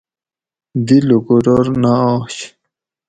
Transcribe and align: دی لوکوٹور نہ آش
دی 0.85 0.97
لوکوٹور 1.09 1.65
نہ 1.83 1.93
آش 2.11 2.35